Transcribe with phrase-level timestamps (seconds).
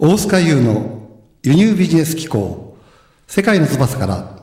[0.00, 1.08] 大須賀優の
[1.42, 2.76] 輸入ビジネス機構
[3.26, 4.38] 世界の翼から。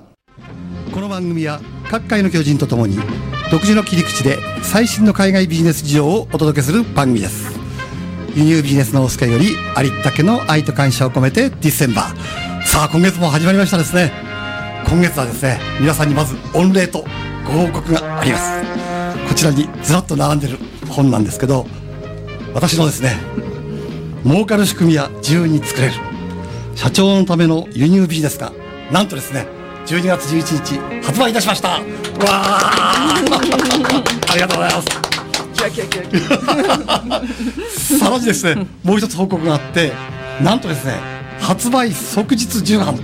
[0.93, 2.97] この番組は各界の巨人とともに
[3.49, 7.57] 独自の切り口で最新の海外ビジネス事情をお届けする番組です。
[8.35, 12.63] 輸入ビジネスの大須賀よりありったけの愛と感謝を込めてディセンバー。
[12.65, 14.11] さあ今月も始まりましたですね。
[14.85, 17.05] 今月はですね皆さんにまず御礼と
[17.45, 19.29] ご報告があります。
[19.29, 20.57] こちらにずらっと並んでる
[20.89, 21.65] 本なんですけど
[22.53, 23.15] 私のですね
[24.25, 25.93] 儲かる仕組みは自由に作れる。
[26.75, 28.51] 社長のための輸入ビジネスが
[28.91, 29.45] なんとですね
[29.85, 31.69] 12月11日発売いたしました。
[31.69, 31.79] わ
[32.25, 33.13] あ！
[34.31, 34.87] ありがとうございます。
[37.99, 39.93] さらにですねもう一つ報告があって
[40.41, 40.95] なんとですね
[41.39, 42.97] 発売即日重版。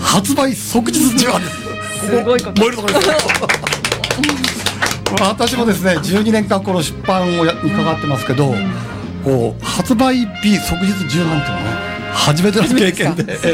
[0.00, 1.40] 発売即日重版。
[1.42, 1.56] です
[2.06, 2.60] すごいこと。
[2.62, 3.06] 燃えるところです。
[5.20, 8.54] 私もですね12年間この出版をやに関わってますけど、こ
[9.30, 13.24] う発売日即日重版っていうのはね初めての経験で、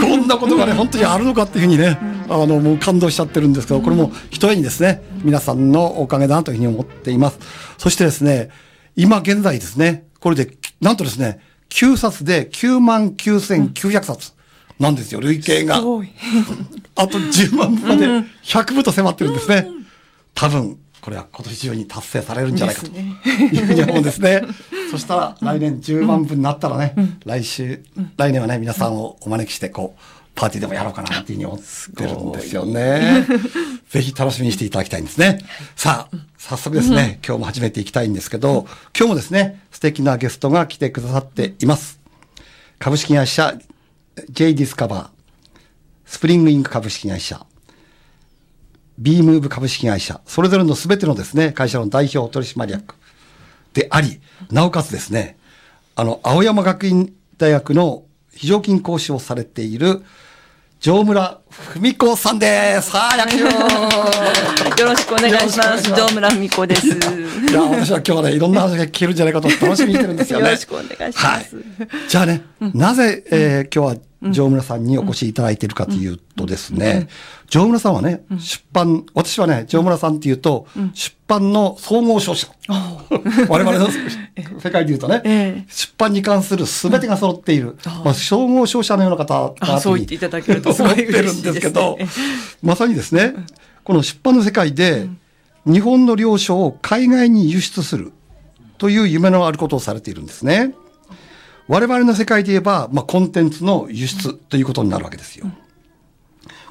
[0.00, 7.38] こんなことがね本当にあるのかっていうふうにね、あのもう感動しちゃってるんですけどこれもひとえにですね皆さんのおかげだなというふうに思っています。
[7.78, 8.50] そしてですね
[8.94, 14.32] 今現在ですねこれでなんとですね9冊で9万9900冊
[14.78, 15.76] なんですよ累計が。
[15.76, 18.06] あと10万部まで
[18.44, 19.68] 100部と迫ってるんですね。
[20.34, 24.42] 多分、これは今年中に達成されるんじゃないかというふうに思うんですね。
[24.90, 27.82] そしたら来年10万部になったらね、来週、
[28.16, 30.00] 来年はね、皆さんをお招きして、こう、
[30.34, 31.58] パーティーでもやろうかなっていうふうに思っ
[31.96, 33.26] てるんですよね。
[33.90, 35.40] ぜひ楽しみにしていただきたいんですね。
[35.76, 42.00] さあ、早速ですね、今日も始めていきたいんですけど、今日もですね、素敵なゲストが来てくださっています。
[42.78, 43.54] 株式会社
[44.30, 45.08] J ディスカバー、
[46.06, 47.44] スプリングインク株式会社、
[49.00, 52.94] B ムーブ株式会社、それぞれのすべてのですね、会社の代表取締役。
[53.72, 54.20] であり、
[54.50, 55.38] なおかつですね、
[55.96, 58.02] あの、青山学院大学の
[58.34, 60.02] 非常勤講師をされている、
[60.80, 61.40] 城村
[61.74, 62.90] 文子さんです。
[62.94, 65.68] はあ、野球よろしくお願いします。
[65.68, 65.84] よろしくお願いします。
[65.84, 66.86] 城村美子です。
[66.88, 66.90] い
[67.52, 70.46] や、私は今日はね、いろんな話が聞けるんじゃないかと楽しみにしてるんですよね。
[70.46, 71.24] よろしくお願いします。
[71.24, 71.46] はい。
[72.08, 72.42] じゃあね、
[72.74, 77.08] なぜ、えー今日は城村さんにお越しいただいているかというとですね、
[77.48, 82.48] 城村さんはね、出版、私はね、城村さんっていうと、出版の総合商社。
[83.48, 83.88] 我々の
[84.60, 85.72] 世界で言うとね、ええ。
[85.72, 91.98] 出版に関する全てが揃っている、まあ、総合商社のような方だあそう言っていただけると思ってるんですけど
[92.62, 93.34] まさにですね、
[93.84, 95.08] この出版の世界で、
[95.66, 98.12] 日本の領書を海外に輸出する
[98.78, 100.74] という夢のあることをされているんですね。
[101.70, 105.46] 我々の世界で言えば、まあ、コンテンツの輸出ということになるわけですよ。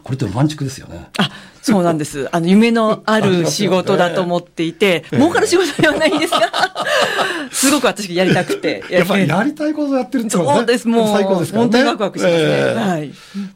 [0.04, 1.08] これってロマンチックですよね。
[1.18, 2.28] あそうなんです。
[2.36, 6.52] あの夢のある仕事だと思っていて 儲かる仕事ではないんですが
[7.50, 10.88] すごく私やりたくてやっぱりやりたいことをやってるってことはねそうです。
[10.90, 11.70] もう最高ですからね。
[11.70, 12.42] 本当にワクワクしますね。
[12.42, 12.90] ええ。
[12.90, 13.12] はい。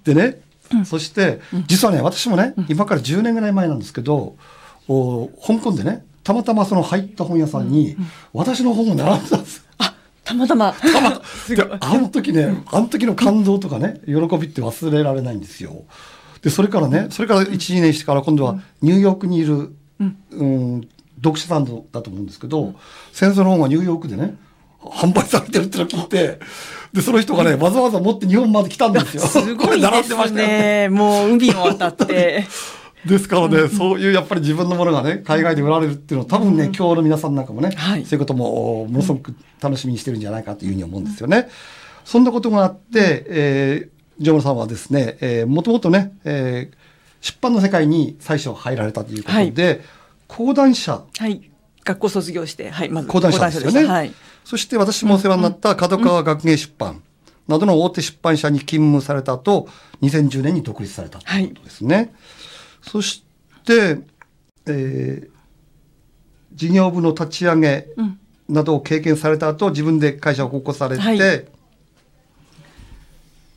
[0.05, 0.39] でね、
[0.85, 4.35] そして、実はね、私もね、今から10年ぐらい前なんですけど、
[4.87, 7.97] お香港でね、たまたまその入った本屋さんに、
[8.31, 9.63] 私の本を並んでたんです。
[9.77, 9.92] あ
[10.23, 11.21] たまたまたま
[11.81, 15.83] あの時ね、あの時の感動とかね、喜びって忘れられないんですよ。
[16.41, 22.75] で、それからね、それから1、2年してから今度はニューヨークにいる、うん、読者さんだと思うんですけど、
[23.11, 24.37] 戦争の本がニューヨークでね、
[24.81, 26.39] 販売されてるってのを聞いて、
[26.91, 29.23] で、その人がね、わざわざ持って日本まで来たんですよ。
[29.23, 30.89] すごいですね。
[30.91, 32.45] もう海を渡って。
[33.05, 41.49] ですからね、そういうやっぱり自分のものがね、海外で売られるっていうのは多分ね、今日の皆さんなんかもね、はいそういうこともものすごく楽しみにしてるんじゃないかというふうに思うんですよね。
[42.05, 46.75] そんなことがあって、えー、城村さんはですね、えー、もともとね、えー、
[47.21, 49.81] 出版の世界に最初入られたということで、
[50.27, 51.49] 講談社、はい。
[51.83, 52.89] 学校卒業して、はい。
[52.89, 53.85] まず講談社ですよね。
[53.85, 54.13] はい。
[54.45, 57.01] そして私もお世話になった角川学芸出版
[57.47, 59.67] などの大手出版社に勤務された後、
[60.01, 62.13] 2010年に独立されたということですね。
[62.83, 63.23] そし
[63.65, 63.99] て、
[64.67, 65.33] えー
[66.55, 67.87] 事業部の立ち上げ
[68.47, 71.45] などを経験された後、自分で会社を起こされて、はい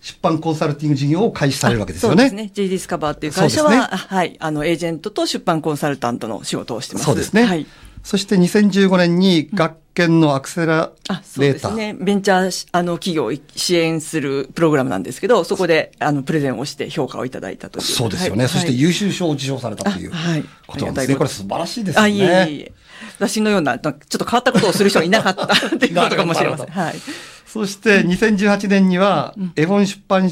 [0.06, 2.28] 出版コンサルティング事業を開始されるわけですよね。
[2.28, 2.50] そうですね。
[2.55, 4.37] J ディスカバーっていう会社は、ねあはい。
[4.38, 7.06] あの、エージェントと出版コンサルタントの仕事をしてます。
[7.06, 7.43] そうですね。
[7.43, 7.67] はい。
[8.06, 11.41] そして2015年に学研のアクセラレーター。
[11.41, 11.93] ですね。
[11.93, 17.82] ベンチャーしあの企業を支援するプログラムなんですけど、そこであのプレゼンをして評価をいただいたという。
[17.82, 18.44] そうですよね。
[18.44, 21.17] はいそしてはい優秀賞を受賞されたというあはいことなんですね。
[21.17, 22.05] これ素晴らしいですよね。
[22.05, 22.73] あ、いえいえいえ。
[23.17, 26.67] 私のような、ちょっと変わったことをする人はいなかったっていうことかもしれません。
[26.69, 26.94] はい。
[27.44, 30.31] そして2018年には絵本出版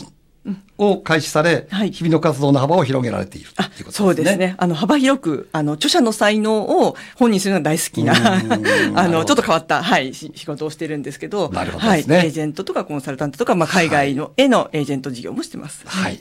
[0.79, 3.93] を開始され、はい日々の活動の幅を広げられているあということですね。
[3.93, 4.55] そうですね。
[4.59, 8.15] あの、幅広く、あの、著者の才能を本にするのが大好きな、
[8.97, 11.99] あの、ちょっと変わった、はい、し仕事をしてるんですけど、なるほどはい。
[11.99, 15.83] ですねエージェントとかコンサルタントとか、まあ、海外の、へのエージェント事業もしてます。
[15.87, 16.21] はい。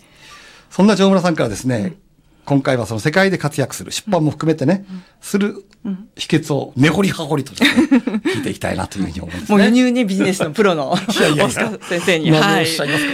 [0.70, 1.94] そんな城村さんからですね、
[2.46, 4.86] 今回はその世界で活躍する、出版も含めてね、
[5.22, 5.64] する
[6.16, 7.70] 秘訣を根掘り葉掘りとね、
[8.26, 9.58] 聞いていきたいなというふうに思うんですね。
[9.58, 12.62] もう輸入ね、ビジネスのプロの、 先生に、はい。
[12.62, 13.12] おっしゃいますか。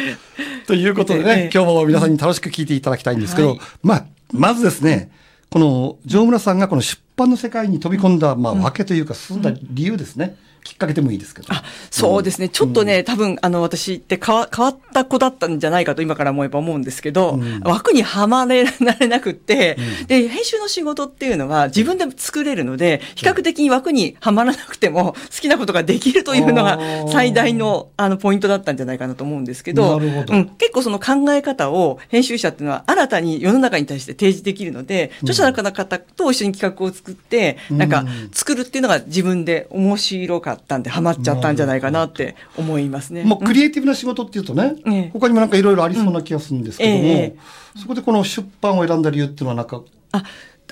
[0.69, 3.59] ということでね、ええ今日も皆さんに楽しく聞いていただきたいんですけど、はい。
[3.81, 5.09] まあ、まずですね、
[5.49, 10.37] この城村さんがこの出版の世界に飛び込んだ、まあ、わけというか、進んだ理由ですね。
[10.63, 11.47] きっかけでもいいですけど。
[11.51, 12.49] あそうですね。
[12.49, 19.77] ちょっとね、多分、あの、私って変わ変わった子だったんじゃないかと今から思えば思うんですけど、枠にはまれられなくって、
[20.07, 26.79] で、編集の仕事っていうのは自分で作れるので、比較的に枠にはまらなくても好きなことができるというのが
[27.09, 30.33] 最大の、あの、ポイントだったんじゃないかなと思うんですけど、なるほど。
[30.33, 43.23] うん、結構その考え方を編集者っていうのは新たに世の中に対して提示できるので、著者の方と一緒に企画を作って、なんか作るっていうのが自分で面白かったんで、ハマっちゃったんじゃないかなって思いますね。
[43.23, 47.35] もうクリエイティブな仕事っていうとね、ええ他にもなんかいろいろありそうな気がするんですけども、うんええ。
[47.75, 49.81] そこでこの出版を選んだ理由っていうのはなんか、
[50.11, 50.23] あ、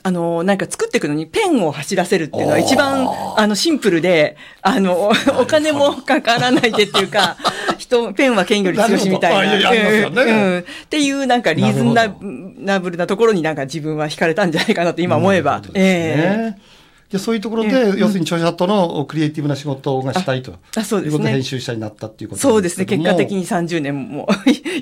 [0.03, 7.37] あの、なんか作っていくのにペンを走らせるっていうのは一番、あの、シンプルで、あの、お金もかからないでっていうか、
[7.77, 9.71] 人、ペンは剣より強しみたいな。
[9.71, 10.09] ね。
[10.09, 10.59] うんうん。
[10.59, 12.15] っていうなんかリーズナ
[12.57, 15.51] ナブルなところになんか自分は惹かれたんじゃないかなと今思えば。
[15.51, 15.73] なるほど。
[15.73, 16.76] ですね
[17.09, 20.55] じゃあそういうところで、ええ要するに著者とのクリエイティブな仕事がしたいと。
[20.75, 22.85] あそうですねいうことで編集者になったっていうことそうですね。
[22.85, 24.27] 結果的に30年も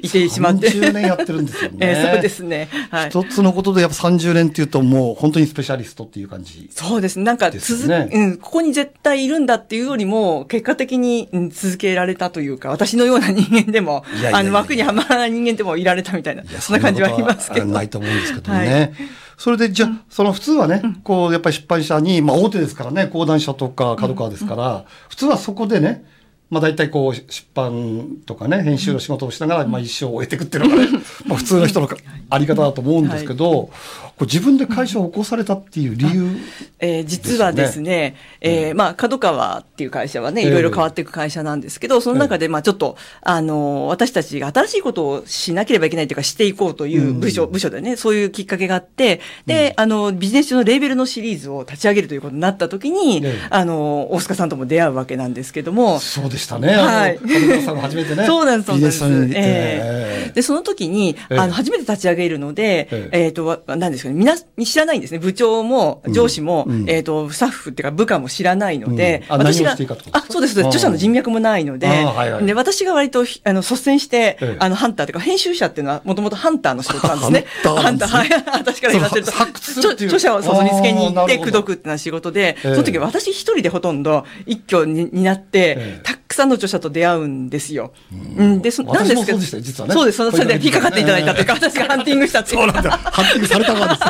[0.01, 0.71] いてしまって。
[0.71, 1.77] 30年やってるんですよね。
[1.85, 2.67] えーそうですね。
[2.89, 3.09] はい。
[3.09, 6.67] 一つのことでやっぱ30年っていうともう本当にスペシャリストっていう感じ。
[6.73, 7.25] そうですね。
[7.25, 17.65] なんか続、うん、ここに絶対いるんだっていうよりも、結果的に、うん続けられたというか、私のような人間でもあの、枠にはまらない人間でもいられたみたいな、そんな感じはありますけど。
[17.65, 18.93] ないと思うんですけどはね。
[19.37, 26.05] それで、じゃあ、その普通はね、こう、やっぱり出版社に、まあ大手ですからね、講談社とか角川ですから、普通はそこでね、
[26.49, 30.89] まあ大体こう、出版とかね、編集の仕事をしながら、まあ一生を終えていくっていうのがね、
[31.25, 31.89] まあ普通の人の
[32.29, 33.69] あり方だと思うんですけど、
[34.17, 36.37] こう自分で会社を起こされたっていう理由、
[36.79, 53.47] えー実はですね、えーまあ、角川っていう会社はね、いろいろ変わっていく会社なんですけど、その中で、まあ、ちょっと、あの、私たちが新しいことをしなければいけないというか、していこうという部署、部署でね、そういうきっかけがあって、で、あの、ビジネス上のレーベルのシリーズを立ち上げるということになった時に、ええ。
[53.49, 56.75] あの、大塚さんとも出会うわけなんですけども、そうでしたね。
[56.75, 57.19] はい。
[57.63, 58.25] さんが初めてね。
[58.27, 59.39] そうなんです、そうなんです。
[59.39, 60.31] ええ。
[60.33, 61.37] で、その時に、ええ。
[61.37, 63.27] あの、初めて立ち上げるので、ええ。
[63.29, 65.19] っ、と、わ何ですかね、みな、知らないんですね。
[65.19, 66.89] 部長も、上司も、うん。
[66.89, 69.41] えっ、と、スタッフっていうか部下も知らないので、うん。
[69.41, 70.59] あそうです。
[70.59, 72.45] 著者の人脈もないので、あーはいはい。
[72.45, 74.55] で、私が割と、ひあの、率先して、ええ。
[74.59, 77.45] あの、ハンターというか、編集者っていうのは、もともとハンターの仕事なんですね。
[77.63, 78.29] ハンターはい。
[78.53, 82.71] 私から言わせると、著者をそうそう見つけに行って、口説くっていうのは仕事で、ええ。
[82.73, 85.99] その時私一人でほとんど一挙にになって、ええ。
[86.03, 87.91] たくさんの著者と出会うんですよ。
[88.11, 89.93] うん、で、そなんですけど、そうでしたよ実はね。
[89.93, 92.57] そうです、それで引っかかっていただいたというか、私がハンティングしたっていう。
[92.57, 92.91] そうなんだ。
[92.91, 94.01] ハンティングされた側です。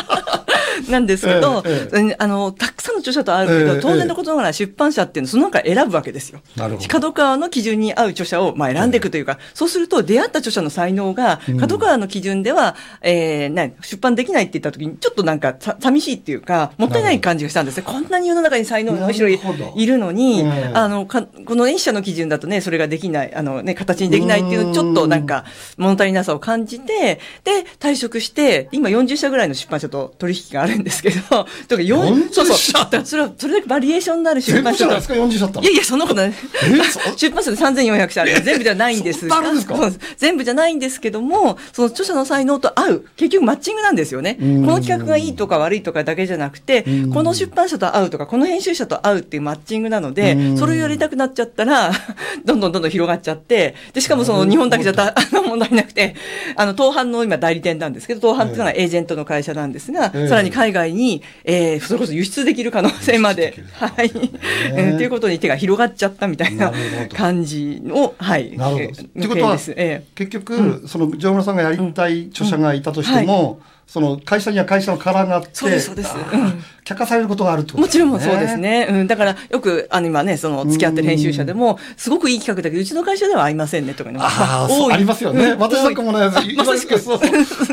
[0.90, 1.64] なんですけど、
[2.18, 6.42] あの、たくさんの著者と会うけど、ええ当然のことながら出版社っていうのはその中選ぶわけですよ。
[6.56, 6.88] なるほど。
[6.88, 17.84] 角川の基準に合う著者をまあ選んでいくというか、そうすると出会った著者の才能が、角川の基準では、えーな出版できないって言った時に、ちょっとなんかさ寂しいっていうか、もったいない感じがしたんですね。
[17.84, 19.74] こんなに世の中に才能の後ろになるほど。
[19.76, 25.44] いるのに、ええあの、かこの一社の基準だとね、それができない、あのね、形にできないっていう、ちょっとなんか、
[25.78, 31.20] 物足りなさを感じて、で、退職して、今40社ぐらいの出版社と取引があるんですけど、
[31.68, 32.58] とか40 4そうそう。
[33.06, 35.08] それは、それだけバリエーションのある出版社いです。
[35.08, 36.34] か、40社あったのいやいや、そんなことない。
[36.34, 37.00] そ？
[37.18, 38.42] 出版社で3400社ある。
[38.42, 39.42] 全部ではないんですが。
[39.42, 44.38] です全部じゃないんですけども、その著者の才能と合う、結局マッチングなんですよね。
[44.40, 44.62] こん。
[44.64, 51.92] の企画がいいとか悪いとかだけじゃなくてうん、この出版社と合うとか、この編集者と合うっていうマッチングなのうでん、それをやりたくなっちゃったら、
[52.46, 56.16] どんどんどんどん広がっちゃって、で、しかもその日本だけじゃたあの問題なくて、
[56.56, 60.28] あの、東販の今代理店なんですけど、東販っていうのはエージェントの会社なんですが、ええ。
[60.28, 66.72] さらに海外に、えー、それこそ輸出できる可能性まで、はい、うんということに手が広がっちゃったみたいな
[67.14, 68.56] 感じの、はい。
[68.58, 68.84] なるほど。
[68.84, 76.14] えってーことは、え結局、その、城村さんがやりたい著者がいたとしても、その、会社には会社の殻があって、そうですそうです
[76.86, 78.58] 却下されることがあるってえこともちろんそうです。
[78.58, 78.88] ね。
[78.90, 79.08] うん。
[79.08, 84.20] だから、よく、あの、今ね、その、付き合ってる編集者でも、すごくいい企画だけど、うちの会社では合いませんね、とかね。
[84.22, 85.52] ああ、ありますよね。
[85.52, 87.20] うん私なんかもね、 言われるけどそう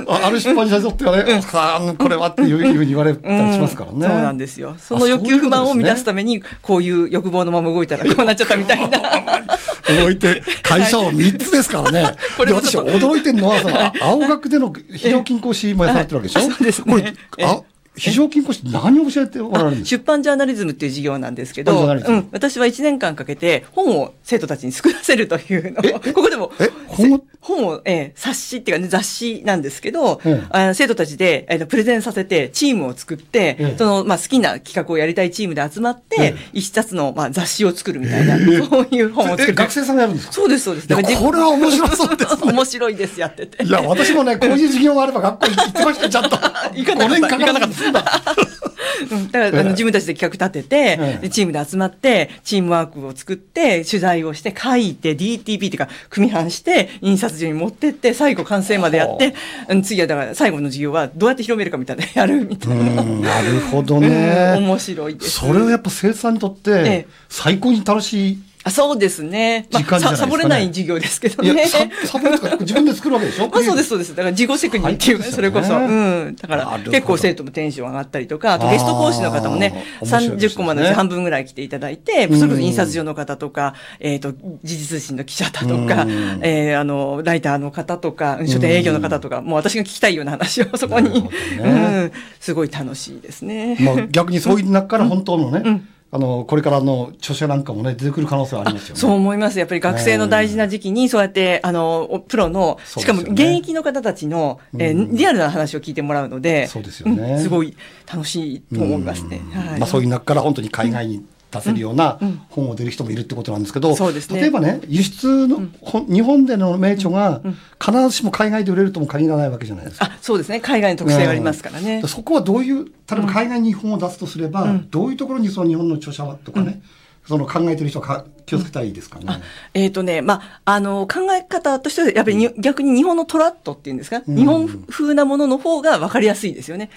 [0.09, 3.97] あある出版社にとってはね、ああこれはっていうふうに言われたりしますからね。
[3.97, 4.77] うんそうなんですよ。
[4.79, 8.99] その欲求不満を満たすために、こういう欲望のまま動いたらこうなっちゃったみたいな。
[9.89, 12.17] 動いて、会社を3つですからね。
[12.37, 16.41] これで、私驚いてるのは、その、あ青学での非常勤講師もやられてるわけでしょ？
[16.51, 17.15] あそうですね。
[17.31, 17.61] これ、あ、
[17.95, 20.03] 非常勤講師何を教えておられるんですか？
[20.03, 27.21] 出版ジャーナリズムっていう授業なんですけど、うん、私は1年間かけて本を生徒たちに作らせるというのを、ここでも、え本を？
[27.41, 39.55] 本を、えー冊子っていうかね、雑誌なんですけど、うんあの生徒たちで、えーとプレゼンさせて、チームを作って、うんその、まあ、好きな企画をやりたいチームで集まって、うん一冊の、まあ、雑誌を作るみたいな、そういう本を作え、る。
[39.55, 40.33] 学生さんがやるんですか？
[40.33, 40.89] そうです、そうです。
[40.89, 40.97] こ
[41.33, 43.65] れは面白そうですね面白いです、やってて。
[43.65, 46.37] いや、私もね、こういう授業があれば学校行ってましたよ、ちゃんと。
[46.75, 47.82] 行かなかった5年かなかった。
[47.89, 59.35] うんだから、あの、自分たちで企画立てて、ええでチームで集まって、チームワークを作って、取材をして、書いて、DTP っていうか、組版して、印刷所に持ってって、最後完成までやって、
[59.69, 63.03] うん次はだから最後の授業はどうやって広めるかみたいな、 やるみたいな。
[63.03, 64.55] うんなるほどうんね。
[64.59, 65.31] 面白いです。
[65.33, 68.39] それはやっぱ生徒さんにとっええて、最高に楽しい。
[68.65, 69.67] あそうですね。
[69.73, 71.67] まあ、サボれない授業ですけどいや、ね。
[71.67, 73.49] ササボとか自分で作るわけでしょ？
[73.53, 74.11] まあそうです、そうです。
[74.15, 75.69] だから自己責任っていうか、はいそれこそ。
[75.69, 76.37] そうん。
[76.41, 91.29] だから結構生徒もテンション上がったりとか、あとゲスト講師の方もね、あー面白いです30ねコマのうち半分ぐらい来ていただいて、うんそれこそ印刷所の方とか、えっと、時事通信の記者だとかうん、えーあの、ライターの方とか、書店営業の方とか、もう私が聞きたいような話をそこに、ね
[91.59, 92.13] うん。
[92.41, 93.77] すごい楽しいですね。
[93.81, 99.01] まあ逆にそういう中から本当のね、うんあの、これからの著者なんかもね、出てくる可能性はありますよね。
[99.01, 99.59] そう思います。
[99.59, 107.75] やっぱり学生の大事な時期に、そうやって、あの、おプロの、しかも現役の方たちの、えーうんリアルな話を聞いてもらうので、そうですよねんすごい
[108.13, 109.41] 楽しいと思いますね。
[109.53, 112.29] はいまあそういう中から本当に海外に出せるようなうん。
[112.29, 112.43] うん。
[112.49, 114.41] 本を出る人もいるってことなんですけど、そうですね。
[114.41, 117.43] 例えばね、輸出の、本日本での名著が
[117.81, 120.07] 必ずしも海外で売れるとも限らないわけじゃないですか。
[120.07, 120.61] あ、そうですね。
[120.61, 122.01] 海外の特性がありますからね。
[122.03, 124.91] うんそこはどういう、例えば海外に本を出すとすれば、うん。
[124.91, 126.83] どういうところにその日本の著者とかね、
[127.27, 129.27] その考えてる人はか気をつけたらいいですかね。
[129.75, 134.37] えっ、とね、まあ、あの、考え方としては、やっぱりに、逆に日本のトラットっていうんですか、うん。
[134.37, 136.91] 日本風なものの方が分かりやすいですよね。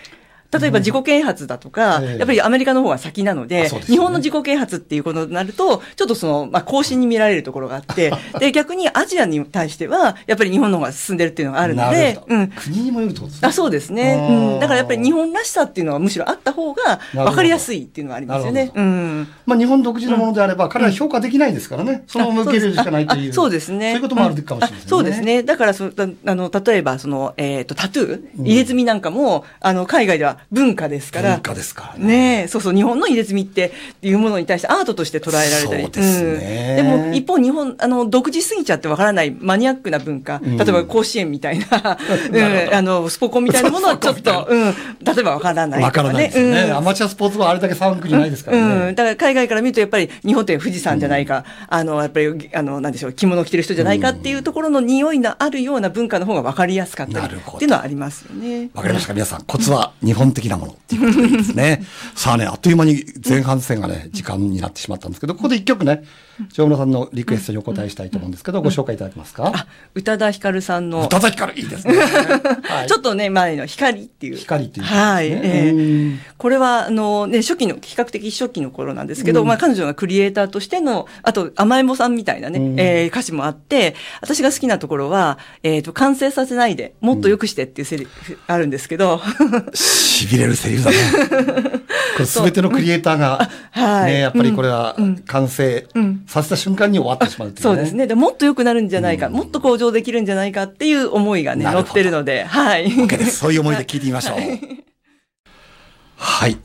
[0.60, 12.48] 例えば自己啓発だとか、ええやっぱりアメリカの方が先なので、日本の自己啓発っていうことになると、ちょっとその、まあ、更新に見られるところがあって、 で、逆にアジアに対しては、やっぱり日本の方が進んでるっていうのがあるのなでうん。
[12.50, 13.48] 国にもよるってことですね。
[13.48, 14.60] あそうですね、うん。
[14.60, 19.28] だからやっぱり日本らしさっていうのはむしろあった方が分かりやすいっていうのはありますよねうん。
[19.46, 22.04] まあ、日本独自のものであれば、彼は評価できないですからね。
[22.08, 23.30] そのけるしかないという。
[23.32, 23.92] あそうですね。
[23.92, 24.86] そういうこともあるかもしれないですね。
[24.86, 25.22] あそうです。
[25.22, 25.44] ね。
[25.44, 31.34] だからそ、だあの、例えば、その、えっ、と、タトゥー、入れ墨なんかも、あの、海外では文化ですから。
[31.34, 32.06] 文化ですからね。
[32.06, 35.84] ねえ、そうそう、日本の入れ墨っていうものに対してアートとして捉えられたり。
[35.84, 41.66] そうですねうんでも、一方、日本、あの、独自すぎちゃってわからないマニアックな文化、ん例えば甲子園みたいな、
[42.32, 45.86] うん、あの、スポコンみたいなものはちょっと、うん、例えばわからないね。
[45.86, 46.62] わからないですよね。
[46.64, 48.88] うんアマチュアスポーツはあれだけ騒ぐ国ないですからね。
[48.88, 48.96] うん。
[48.96, 58.70] だから海外から見ると、やっぱり日本って富士山じゃないか、あの、やっぱり、あの、なんでしょう、着物を着てる人じゃないかっていうところの匂いのあるような文化の方が分かりやすかったりっていうのはありますよね。
[58.74, 59.44] わかりましたか皆さん。
[59.44, 61.84] コツは日本的なものっていうことでいいですね。
[62.16, 66.04] さあね、あっという間に前半戦がね、時間になってしまったんですけど、ここで一曲ね、
[66.52, 69.52] 城村さんのリクエストにお答えしたいと思うんですけど、ご紹介いただけますか？
[69.56, 71.06] あ、宇多田ヒカルさんの。
[71.06, 71.96] 宇、多田ヒカルいいですね。
[71.96, 74.36] は いちょっとね、前の光っていう。
[74.38, 75.30] 光っていう、はい。
[75.32, 76.12] えうん。
[76.14, 79.48] えこれは、あの、ね、初期の、比較的初期の頃なんですけど、うん。
[79.48, 82.80] まあ、彼女がクリエイターとしての、あと、甘えん坊さんみたいなね、うん。
[82.80, 89.22] えー歌詞もあって、私が好きなところは、えっ、と、完成させないで、もっと良くしてっていうセリフ、あるんですけど、
[90.16, 90.98] 痺れるセリフだね。
[92.16, 97.94] これ全てのクリエイターが、はいね、やっぱりこれはうん完成うんさせた瞬間に終わってしまうっていうそうです。
[97.94, 98.08] ね。
[98.08, 102.90] でもっと良くなるんじゃないか、うんもっと向上できるんじゃないかっていう思いがね、乗ってるので、はい。
[103.30, 104.38] そういう思いで聞いてみましょう。
[106.16, 106.58] はい。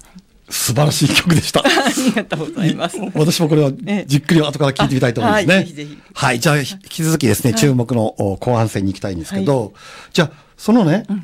[0.51, 1.61] 素晴らしい曲でした。
[1.61, 1.65] あ
[1.97, 2.99] りがとうございます。
[3.15, 5.55] 私もこれはええじっくり後から聞いてみたいと思うんですね。
[5.55, 6.41] はいぜひぜひはい。
[6.41, 9.73] じゃあ、引き続きですね、注目のお後半戦に行きたいんですけど、
[10.13, 11.15] じゃあ、そのね、え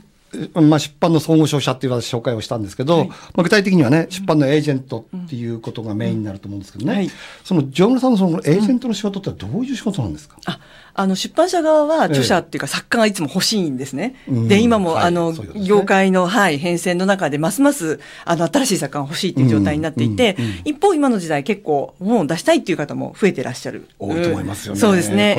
[0.55, 3.09] まあ、出版の総合商社っていう私紹介をしたんですけど、はい。
[3.09, 7.11] まあ、具体的にはね、出版のエージェントっていうことがメインになると思うんですけどね、はい。
[7.45, 10.61] その、ジョさんのそのエージェントの仕事ってどういう仕事なんですか、あ
[10.99, 14.17] あの出版社側は著者っていうか作家がいつも欲しいんですね。
[14.29, 14.49] うん。
[14.49, 15.05] で、今も、はい。
[15.05, 23.89] あの、業界の、はい、変遷の中で、ますます、あの、新しい作家が欲しいっていう状態になっていて、一方、今の時代結構、本を出したいっていう方も増えてらっしゃる。
[23.99, 24.77] 多いと思いますよね。
[24.77, 25.37] うんそうですね。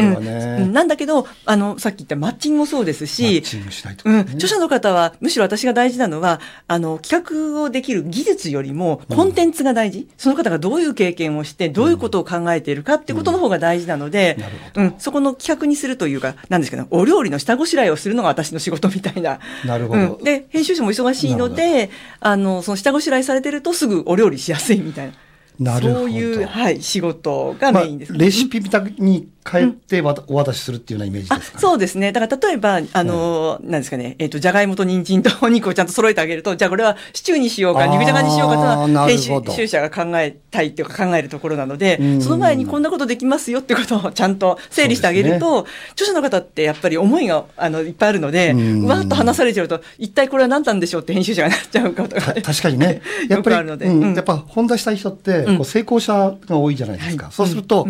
[0.59, 0.73] うん。
[0.73, 14.37] なんだけど、あの、さっき言ったマッチングもそうですマしッ、チングしたいとかうん、ね、著者の方は、むしろ私が大事なのは、あの、企画をできる技術よりも、コンテンツが大事、その方がどういう経験をして、どういうことを考えているかっていうことの方が大事なので、
[14.75, 19.39] うん、そこの企画にするというか、なんですかね、お料理の下ごしらえをするのが私の仕事みたいな。
[19.65, 20.15] なるほど。
[20.15, 21.89] うん、で、編集者も忙しいので、
[22.19, 25.13] あの、その下ごしらえされてるとすぐお料理しやすいみたいな。
[25.59, 25.99] なるほど。
[26.01, 31.61] そういう、はい、仕事がまあメインです、レシピみたいに帰ってわたお渡しするっていうようなイメージあですか、ね。
[31.61, 32.11] そうですね。
[32.11, 53.01] だから例えば、あの、なんですかね、えっ、と、じゃがいもと人参とお肉をちゃんと揃えてあげると、じゃあこれはシチューにしようか、肉じゃがにしようかと編集者が考えたいっていうか考えるところなのでうん、その前にこんなことできますよってことをちゃんと整理してあげると、著者の方ってやっぱり思いがあのいっぱいあるので、わーっと話されちゃうと、一体これは何なんでしょうって編集者がなっちゃうことがた確かにね。
[53.29, 54.03] やっぱり、うん。
[54.03, 54.15] うん。
[54.15, 55.57] やっぱ本出したい人って、うん。
[55.57, 57.25] こう成功者が多いじゃないですか。
[57.25, 57.33] はい。
[57.33, 57.87] そうすると、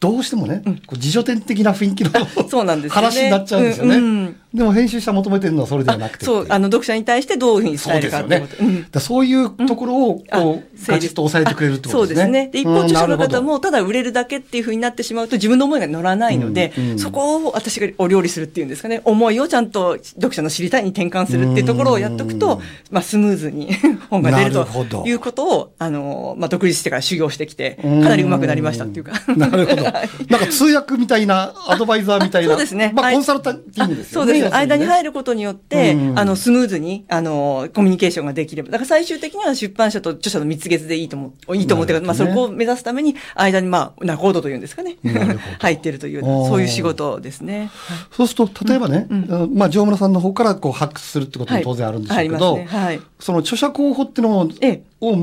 [0.00, 2.10] どうしてもね、こう自助点的な雰囲気の
[2.48, 3.06] そうなんですよね。
[3.06, 3.96] 話になっちゃうんですよね。
[3.96, 8.40] うんうんでも編集者求めてるのはそれではなくてそう、あの、読者に対してどういうふうにそ伝えるうですよね。
[8.40, 8.64] かってこと。
[8.64, 12.24] うんそういうところを、あこう、整理ガチッと抑えてくれるってことですね。
[12.24, 12.50] そうですね。
[12.52, 23.72] で、一方、うん著者の方も、ただ売れるだけっていうふうになってしまうと、自分の思いが乗らないので、そこを私がお料理するっていうんですかね、思いをちゃんと読者の知りたいに転換するっていうところをやっておくと、うんまあ、スムーズに
[24.10, 29.12] 本が出るということを、あの、まあ、独立してから修行してきて、かうんなり上手くなりましたっていうか。
[29.36, 29.82] なるほど。
[29.84, 32.50] なんか通訳みたいな、アドバイザーみたいな。
[32.50, 34.39] そうですねまあ、はいコンサルタンティングですよね。
[34.48, 38.70] 間に入ることによって、うんあの、スムーズに、あの、コミュニケーションができれば。
[38.70, 44.96] だから最終的には出版社と著者の蜜月でいいと思う、いいと思ってか、まあ、そこを目指すために、間に、まあ、仲人というんですかね。
[45.60, 47.70] 入ってるという、そういう仕事ですね。
[48.12, 55.16] そうすると、例えばね、うんまあ、城村さんの方からこう発掘するってことも当然あるんでしょうけど、はいねはいその著者候補っていうのを、ええを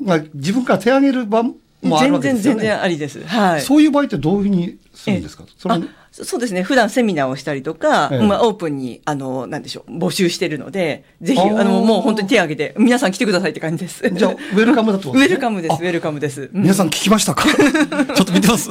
[0.00, 1.54] まあ、自分から手挙げる場も
[2.00, 2.60] あるわ全然、けですよね。
[2.60, 3.24] 全然ありです。
[3.24, 3.60] はい。
[3.62, 5.80] そういう場合ってどういうふうにするんですか、それあ
[6.10, 6.62] そそうですね。
[6.62, 8.22] 普段セミナーをしたりとか、ええ。
[8.22, 14.08] まあ、オープンに、あの、なんでしょう、募集してるので、ぜひ、あの、もう本当に手を挙げて、皆さん来てくださいって感じです。
[14.08, 16.50] じゃあ、ウェルカムだとウェルカムです、ウェルカムです。
[16.54, 16.62] うん。
[16.62, 17.44] 皆さん聞きましたか？
[17.50, 18.70] ちょっと見てます？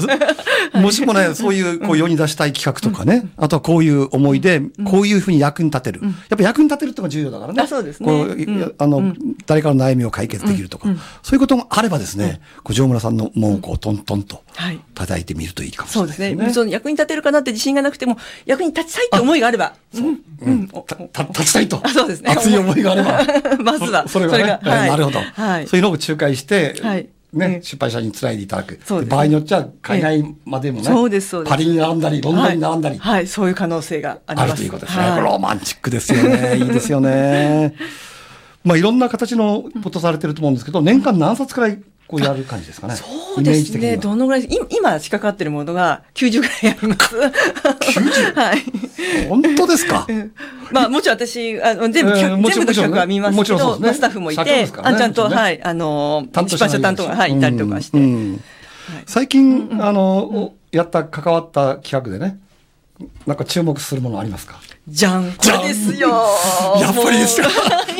[0.74, 6.02] もしもね、そういう、こう、世に出したい企画とかね、あとはこういう思いで、こういうふうに役に立てる。
[6.02, 7.62] やっぱ役に立てるってのが重要だからね。
[7.62, 8.06] あそうですね。
[8.08, 8.76] こううん。
[8.78, 9.14] あの、
[9.46, 10.88] 誰かの悩みを解決できるとか、
[11.22, 14.80] そういうこともあればですね、こう、城村さんの門をこう、トントンとはい。
[14.96, 16.08] 叩いてみるといいかもしれない。
[16.08, 16.23] そうですね。
[16.54, 19.74] その役に立てるかなって自信がなくても、役に立ちたいって思いがあれば。
[19.96, 20.22] うん。
[20.42, 20.68] うん。
[20.68, 21.82] 立ちたいと。
[21.84, 23.22] あそうですね熱い思いがあれば。
[23.64, 28.80] まずはそそれがね、はいえーなるほど、はいそういうのを仲介して、はいね、ええ出版社につないでいただく。
[29.06, 34.52] 場合によっちゃ海外までもね、そうですそうですパリに並んだり、ロンドンに並んだり、はい、はいそういう可能性があります。
[34.52, 35.10] あるということですね。
[35.10, 36.58] はいロマンチックですよね。
[36.58, 37.76] いいですよね。
[38.64, 42.96] まあ、いろんな形のことされてると思うんですけど、年間何冊くらいこうやる感じですかね？
[42.96, 43.06] そ
[43.40, 43.98] うですね。
[43.98, 47.16] どのぐらい、い今仕掛かってるものが90ぐらいあります。
[48.36, 49.28] はい。
[49.30, 50.08] 本当ですか？
[50.72, 53.86] まあ、もちろん私、あの全部、えー全部の企画は見ますけど、ね。
[53.86, 55.36] まあスタッフもいて、ねあちゃんと、ね。
[55.36, 57.98] はい、あの、出版社担当が、はい、いたりとかして。
[57.98, 58.42] うんうん。
[59.06, 62.38] 最近、あの、やった、関わった企画でね、
[63.26, 64.60] なんか注目するものありますか？
[64.86, 66.10] じゃん、これですよ。
[66.82, 67.48] やっぱりですか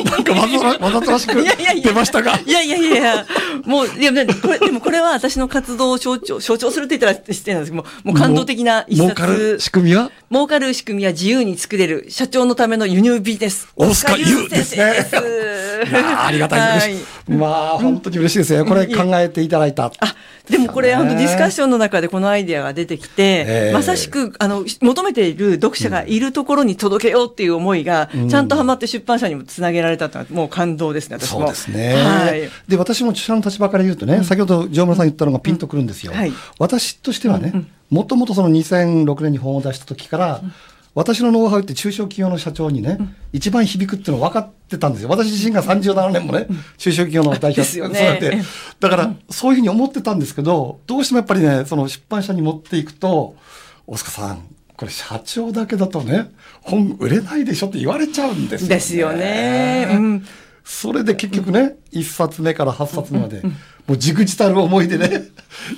[0.04, 1.42] なんかわざわざとらしく
[1.82, 2.38] 出ましたが。
[2.40, 3.26] いやいやいやいや、
[3.64, 9.14] もう、いや、ねこれ、でもこれは私の活動を象徴、象徴するって言ったら失礼なんですけど、もうもう感動的な一冊。
[9.14, 13.68] 儲かる仕組みは儲かる仕組みは自由に作れる社長のための輸入ビジネス。
[13.76, 17.30] 大塚優ですねいありがたいです。
[17.30, 18.64] まあ、本当に嬉しいですよ。
[18.66, 19.86] これ考えていただいた。
[19.86, 20.14] あ、
[20.50, 31.40] でもこれ、ねあの、ディスカッションの中でこのアイデアが出てきて、ええまさしく、あの、求めている読者がいるところに届けようっていう思いが、ちゃんとハマって出版社にもつなげられたというのは、もう感動ですね、私も。
[31.40, 31.94] そうですね。
[31.94, 32.48] はい。
[32.68, 36.12] で、私も著者の立場から言うとね、先ほど城村さん言ったのがピンとくるんですよ。
[36.12, 37.52] うんはい私としてはね、
[37.90, 40.42] もともとその2006年に本を出した時から、
[40.94, 42.98] 私のノウハウって中小企業の社長にね、
[43.32, 45.08] 一番響くっていうの分かってたんですよ。
[45.08, 46.46] 私自身が37年もね、
[46.78, 48.42] 中小企業の代表ですよねそうやって。
[48.78, 53.34] だから、そういうふうに思ってたんですけど、どうしてもやっぱりね、その出版社に持っていくと、
[53.86, 56.30] 大塚さん、これ社長だけだとね、
[56.62, 58.74] 本売れないでしょって言われちゃうんですよ、ね。
[58.74, 59.88] ですよね。
[59.90, 60.26] うん。
[60.64, 65.24] それで結局ね、一冊目から八冊目まで、もうじくじたる思いでね、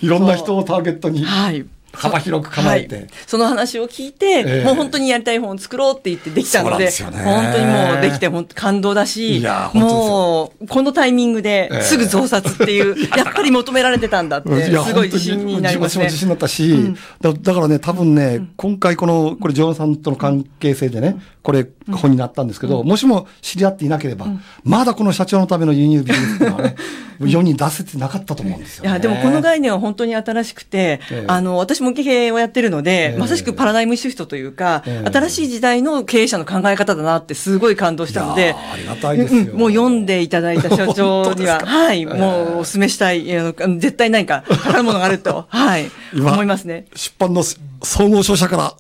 [0.00, 1.66] いろんな人をターゲットにはい。
[1.96, 3.06] 幅広く構えて、はい。
[3.26, 4.64] その話を聞いて、ええ。
[4.64, 7.24] もう本当にやりたい本を作ろうって言ってできたので、んでね。
[7.24, 11.82] 本当にもうできて本当感動だしもうこのタイミングでええ。
[11.82, 16.04] すぐ増刷っていう、 やっぱり求められてたんだって、すごい自信になりますね。
[16.04, 16.16] 私も自。
[16.16, 24.26] 信だったし、だだからね、多分ね、今回この、これ、ジョンさんとの関係性でね、これ、本になったんですけど、もしも知り合っていなければ、
[24.64, 26.76] まだこの社長のための輸入ビジネスっていうのはね、
[27.20, 28.90] 世に出せてなかったと思うんですよ、ね。
[28.90, 31.24] いや、でもこの概念は本当に新しくて、ええ。
[31.28, 46.86] あの、私も経営をやってるので、ええまさしくパラダイムシフトというか、ええ新しい時代の経営者の考え方だなってすごい感動したのでありがたいですようんもう読んでいただいた社長には、 はい、ええもうお勧めしたい、あの絶対何か宝物があると、はい、今思いますね。
[46.94, 47.42] 出版の
[47.82, 48.74] 総合商社から、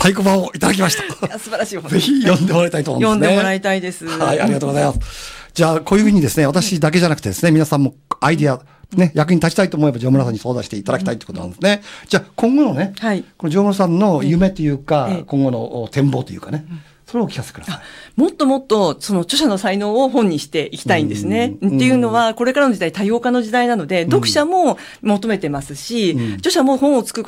[0.00, 1.38] 太鼓判をいただきました。
[1.38, 3.34] 素晴らしい本ぜひ読んでもらいたいと思うんですね。
[3.34, 4.06] 読んでもらいたいです。
[4.06, 5.00] はい、ありがとうございます。
[5.52, 8.60] じゃあ、こういうふうにですね、私だけじゃなくてですね、皆さんもアイディア、
[8.96, 11.82] ね、役に立ちたいと思えば城村さんに相談していただきたいってことなんですね。
[12.08, 13.24] じゃあ今後のね、はい。
[13.36, 15.22] この城村さんの夢というか、ええ。
[15.24, 16.64] 今後の展望というかね、
[17.10, 18.20] それをお聞かせください。
[18.20, 21.56] もっともっと、その著者の才能を本にしていきたいんですね。
[21.60, 27.22] うんっていうのは、これからの時代多様化の時代なので、読者も求めてますし、うん著者も本を作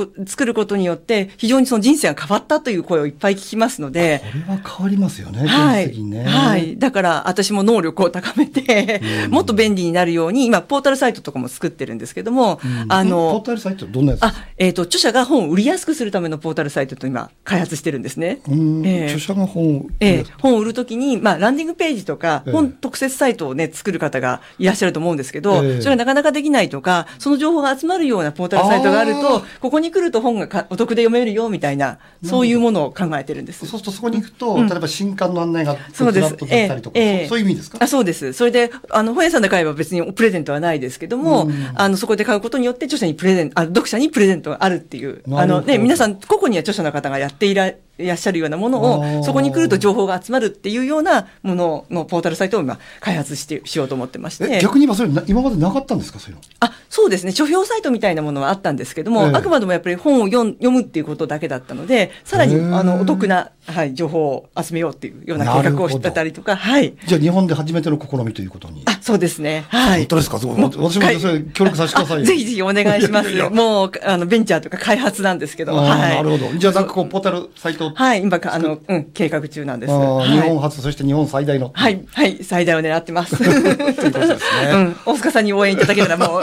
[0.44, 6.24] ることによって、非常にその人生が変わったという声をいっぱい聞きますので、これは変わりますよね、はい現実的にね。
[6.24, 6.78] はい。
[6.78, 18.40] だから、私も能力を高めて、もっと便利になるように、今、ポータルサイトとかも作ってるんですけども、あポーの、タルサイトどんなやつですあか、えっ、と、著者が本を売りやすくするためのポータルサイトと今、開発してるんですね。
[18.48, 22.52] うんええ著者が本を、ええ、本を売るときに、まあ、ランディングページとか、ええ。
[22.52, 25.80] 本特設サイトをね、作る方がいらっしゃると思うんですけど、ええ。
[25.80, 33.66] それがなかなかできないとか、その情報が集まるようなポータルサイトがあるあと、ここに来ると本がかお得で読めるよ、みたいな、そういうものを考えてるんです。
[33.66, 34.68] そうするとそこに行くと、うん。
[34.68, 36.28] 例えば新刊の案内がそうです。
[36.28, 37.04] ずらっと出たりとか、ええ。
[37.04, 37.78] ええそういう意味ですか？
[37.80, 38.32] あそうです。
[38.32, 41.70] それで、あの、本屋さんで買えば別にプレゼントはないですけども、うん。
[41.74, 54.44] あの、そこで買うことによって著者にプレゼント、あ読者にプレゼントがあるっていう、あのね、皆さん、個々には著者の方がやっていらいらっしゃるようなものを、そこに来ると情報が集まるっていうようなもののポータルサイトを今、開発して、しようと思ってまして。
[54.50, 56.42] え逆に言えばそれな今までなかったんですかそういうの？
[56.60, 66.94] あそうですね、書評サイトみたいなものはあったんですけども、ええあくまでもやっぱり本を読むっていうことだけだったので、さらにあのお得な、はい、情報を集めようっていうような計画をしてたりとか、はい。
[67.06, 68.82] じゃあ日本で初めての試みということに。
[68.84, 69.64] あ、そうですね。
[69.70, 70.00] はい。
[70.00, 70.38] 本当ですか？
[70.38, 73.30] そうもう私もそれ協力させてくださいぜひぜひお願いします。
[73.30, 76.16] いやいやもう、あの、ベンチャーとか開発なんですけど、はい。
[76.16, 76.58] なるほど。
[76.58, 79.92] じゃあなんかこうポータルサイト、はい、今か、あの、うん、計画中なんです。
[79.94, 81.70] はい日本初、そして日本最大の。
[81.72, 83.38] はい、はい、最大を狙ってます。
[83.42, 84.36] ということですね
[84.74, 86.42] うん、大塚さんに応援いただけたらもう、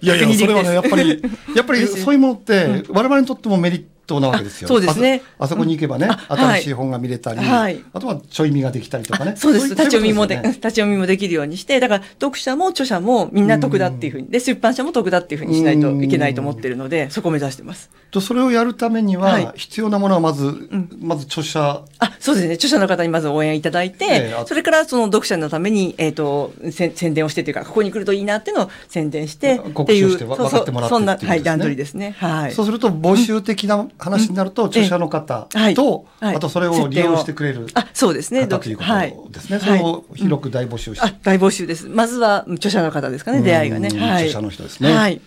[0.00, 1.22] いやいや、それはね、やっぱり、
[1.54, 2.16] やっぱりそうい。
[2.16, 4.66] うものって、我々にとってもメリットなわけですよ。
[4.66, 9.34] あそうですねあそ あそこに行けばね、新しい本が見れたり、はいあとはちょい見ができたりとかね。
[9.36, 9.66] そうです。
[9.66, 17.90] い立ち読みもで、立ち読みもできるようにして、だから読者も著者もみんな得だっていうふうに、で、出版社も得だっていうふうにしないといけないと思ってるので、そこを目指してます。
[18.10, 20.68] とそれをやるためには必要なものはまず、
[21.00, 22.54] まず著者、あ、そうですね。
[22.54, 32.16] 著者の方にまず応援いただいて、それからその読者のために、えっ、と、せ宣伝をしてというか、ここに来るといいなっていうのを宣伝して、告知をしてそう分かってもらってそんな、はい、段取りですね。
[32.18, 32.52] はい。
[32.52, 38.42] そうすると募集的な話になると、著者の方はいと、はいあとそれを利用してくれるあ、そうですね。
[38.42, 39.58] 方というこはいとですね。
[39.58, 41.06] そはいれを広く大募集して。
[41.06, 41.88] あ、大募集です。
[41.88, 43.88] まずは著者の方ですかね、出会いがね。
[43.88, 45.20] 著者の人ですねはい。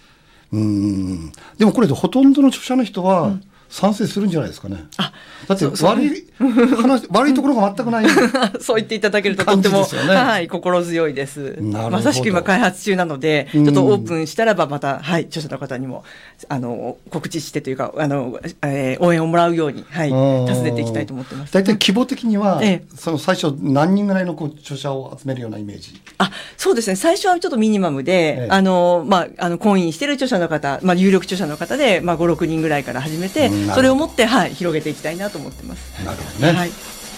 [0.51, 1.31] うん。
[1.57, 3.37] でもこれでほとんどの著者の人は
[3.73, 4.85] 賛成するんじゃないですかね。
[4.97, 5.11] あ
[5.47, 8.05] だって悪い話、 悪いところが全くない。
[8.61, 11.55] そう言っていただけるととっても、ねはい、心強いです。
[11.59, 16.03] なるほどまさしく今開発中なので、うんちょっとオープンしたらばまた、はい、著者の方にも、
[16.49, 21.53] あの、告知してというか、あの、えー応援をもらうように、はい、うん訪ねていきたいと思ってます。
[21.53, 25.99] 大体規模的には、ええその最初何人ぐらいのこう著者を集めるようなイメージ？
[26.19, 26.95] あ、そうですね。
[26.95, 36.03] 最初はちょっとミニマムで、ええあの、まあ、あの、婚姻してる著者の方、まあ、有力著者の方で、まあ、5、6人ぐらいから始めてそれをもって、はい、広げていきたいなと思ってます。
[36.03, 36.53] なるほどね。
[36.53, 36.71] はい。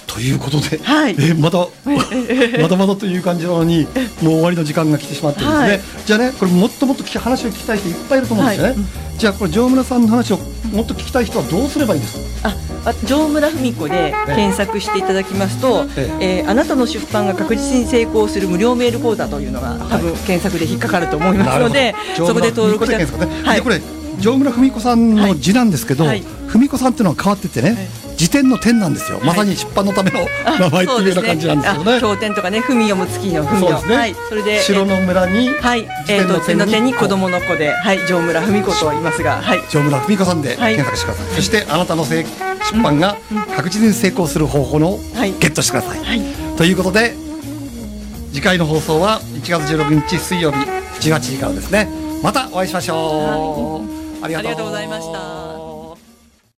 [0.07, 1.15] ということで、はい。
[1.19, 1.67] えまた
[2.61, 5.81] まだまだという感じなのにもう終わりの時間が来てしまってですね、はい。
[6.05, 9.17] じゃあねこれもっともっと話を聞きたい人いっぱいいると思うんですよね、はい。
[9.17, 10.37] じゃあこれ城村さんの話を
[10.71, 12.49] もっと聞きたい人はどうすればいいですか？
[12.49, 16.43] あ、あ城村文子で検索していただきますと、ええ。
[16.45, 23.57] ーあなたの出版が確実に成功する無料メール講座というのが多分検索で引っかかると思いますので、そこで登録してはい。
[23.57, 23.81] でこれ
[24.19, 26.21] 城村文子さんの字なんですけど、はい。
[26.47, 27.75] 文子さんっていうのは変わっててね、
[28.17, 30.19] 辞典の点なんですよ、まさに出版のための
[30.59, 31.93] 名前っていうような感じなんですよね。
[31.95, 39.63] あ経典とかね、文読む月の文を、ね、はい、それで、城の村に、はい、えっ、と、点の点に子供の子で、はい、城村文子と言いますが、はい。
[39.69, 40.75] 城村文子さんではい。
[40.75, 42.25] 検索してください、そしてあなたのせい
[42.73, 43.17] 出版が
[43.55, 45.33] 確実に成功する方法のはい。
[45.39, 46.21] ゲットしてください、はい。
[46.57, 47.15] ということで
[48.31, 50.57] 次回の放送は1月16日水曜日
[51.09, 51.87] 18時からですね。
[52.23, 53.94] またお会いしましょう、あり
[54.25, 55.44] ありがとうございました。